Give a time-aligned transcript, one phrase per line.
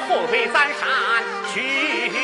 [0.00, 2.21] 后退三山去。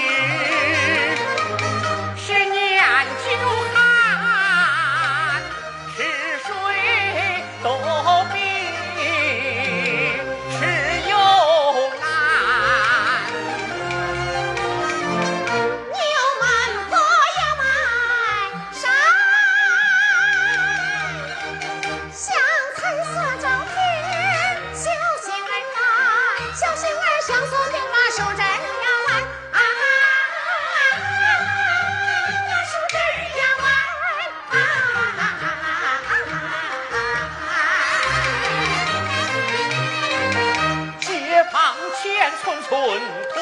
[42.88, 42.99] 寸
[43.34, 43.37] 土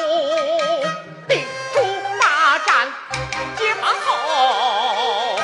[1.25, 1.39] 兵
[1.71, 1.79] 出
[2.19, 2.91] 大战
[3.55, 5.39] 解放后。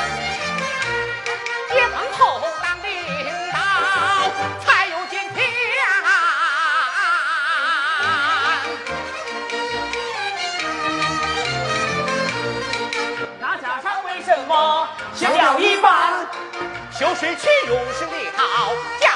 [1.69, 2.91] 解放后当领
[3.53, 3.57] 导
[4.59, 5.47] 才有今天。
[13.39, 16.27] 那家产为什么降了一半
[16.91, 18.43] 修水去入是李桃
[18.99, 19.12] 嫁